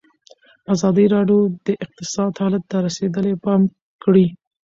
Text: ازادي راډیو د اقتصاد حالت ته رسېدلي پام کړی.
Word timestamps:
ازادي 0.73 1.05
راډیو 1.15 1.39
د 1.65 1.67
اقتصاد 1.83 2.31
حالت 2.41 2.63
ته 2.71 2.77
رسېدلي 2.87 3.33
پام 3.43 3.61
کړی. 4.03 4.25